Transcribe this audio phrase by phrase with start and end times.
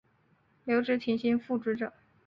[0.63, 1.93] 留职停薪复职者